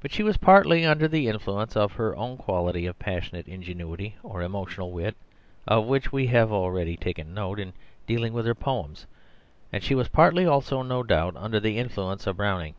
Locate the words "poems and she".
8.56-9.94